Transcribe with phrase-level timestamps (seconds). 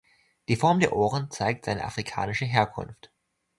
[0.49, 3.11] Die Form der Ohren zeigt seine afrikanische Herkunft.